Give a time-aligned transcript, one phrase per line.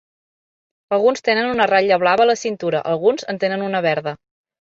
[0.95, 4.15] Alguns tenen una ratlla blava a la cintura, alguns en tenen una verda.